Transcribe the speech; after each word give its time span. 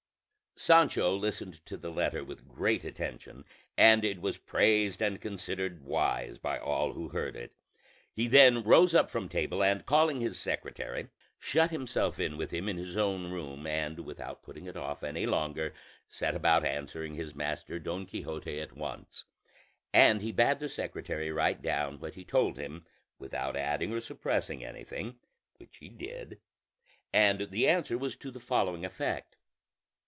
Sancho 0.57 1.15
listened 1.15 1.65
to 1.65 1.75
the 1.75 1.89
letter 1.89 2.23
with 2.23 2.47
great 2.47 2.83
attention, 2.83 3.45
and 3.77 4.03
it 4.05 4.21
was 4.21 4.37
praised 4.37 5.01
and 5.01 5.19
considered 5.19 5.81
wise 5.83 6.37
by 6.37 6.59
all 6.59 6.93
who 6.93 7.07
heard 7.09 7.35
it: 7.35 7.55
he 8.13 8.27
then 8.27 8.61
rose 8.61 8.93
up 8.93 9.09
from 9.09 9.27
table, 9.27 9.63
and 9.63 9.87
calling 9.87 10.21
his 10.21 10.37
secretary, 10.37 11.07
shut 11.39 11.71
himself 11.71 12.19
in 12.19 12.37
with 12.37 12.51
him 12.51 12.69
in 12.69 12.77
his 12.77 12.95
own 12.95 13.31
room, 13.31 13.65
and 13.65 14.01
without 14.01 14.43
putting 14.43 14.65
it 14.67 14.77
off 14.77 15.01
any 15.03 15.25
longer 15.25 15.73
set 16.09 16.35
about 16.35 16.63
answering 16.65 17.15
his 17.15 17.33
master 17.33 17.79
Don 17.79 18.05
Quixote 18.05 18.59
at 18.59 18.73
once; 18.73 19.23
and 19.93 20.21
he 20.21 20.31
bade 20.33 20.59
the 20.59 20.69
secretary 20.69 21.31
write 21.31 21.61
down 21.63 21.97
what 21.99 22.13
he 22.13 22.23
told 22.25 22.57
him, 22.59 22.85
without 23.17 23.55
adding 23.55 23.91
or 23.93 24.01
suppressing 24.01 24.63
anything, 24.63 25.17
which 25.57 25.77
he 25.77 25.87
did; 25.89 26.39
and 27.11 27.49
the 27.49 27.67
answer 27.67 27.97
was 27.97 28.15
to 28.17 28.29
the 28.29 28.39
following 28.41 28.85
effect. 28.85 29.37